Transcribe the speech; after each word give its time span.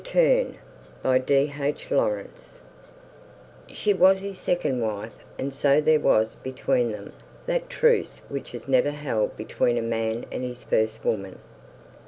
Ā 0.03 0.55
Ā 1.05 1.47
HER 1.51 1.71
TURN 1.73 1.99
Ā 1.99 2.29
She 3.67 3.93
was 3.93 4.21
his 4.21 4.39
second 4.39 4.81
wife, 4.81 5.13
and 5.37 5.53
so 5.53 5.79
there 5.79 5.99
was 5.99 6.37
between 6.37 6.91
them 6.91 7.13
that 7.45 7.69
truce 7.69 8.23
which 8.27 8.55
is 8.55 8.67
never 8.67 8.89
held 8.89 9.37
between 9.37 9.77
a 9.77 9.81
man 9.83 10.25
and 10.31 10.41
his 10.43 10.63
first 10.63 11.05
woman. 11.05 11.37